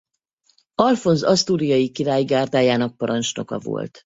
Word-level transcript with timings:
Alfonz 0.75 1.23
asztúriai 1.23 1.91
király 1.91 2.23
gárdájának 2.23 2.97
parancsnoka 2.97 3.59
volt. 3.59 3.99